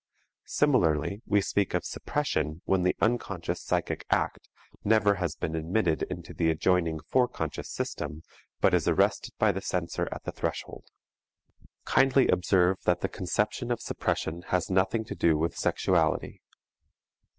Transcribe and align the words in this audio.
Similarly 0.47 1.21
we 1.27 1.41
speak 1.41 1.75
of 1.75 1.85
suppression 1.85 2.63
when 2.65 2.81
the 2.81 2.95
unconscious 3.01 3.61
psychic 3.61 4.03
act 4.09 4.49
never 4.83 5.17
has 5.21 5.35
been 5.35 5.55
admitted 5.55 6.01
into 6.09 6.33
the 6.33 6.49
adjoining 6.49 7.01
fore 7.01 7.27
conscious 7.27 7.69
system 7.69 8.23
but 8.61 8.73
is 8.73 8.87
arrested 8.87 9.35
by 9.37 9.51
the 9.51 9.61
censor 9.61 10.07
at 10.11 10.23
the 10.23 10.31
threshold. 10.31 10.85
Kindly 11.85 12.27
observe 12.29 12.81
that 12.85 13.01
the 13.01 13.09
conception 13.09 13.69
of 13.71 13.79
suppression 13.79 14.41
has 14.47 14.71
nothing 14.71 15.05
to 15.05 15.13
do 15.13 15.37
with 15.37 15.55
sexuality. 15.55 16.41